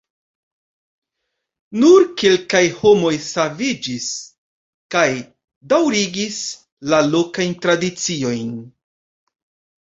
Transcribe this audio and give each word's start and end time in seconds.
Nur 1.81 2.05
kelkaj 2.21 2.61
homoj 2.77 3.11
saviĝis, 3.25 4.07
kaj 4.97 5.05
daŭrigis 5.75 6.41
la 6.95 7.03
lokajn 7.11 7.55
tradiciojn. 7.67 8.51